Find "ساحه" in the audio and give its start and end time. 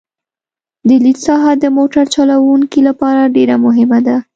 1.25-1.51